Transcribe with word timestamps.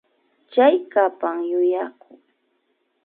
Chaykapan 0.51 1.37
yuyaku 1.49 2.11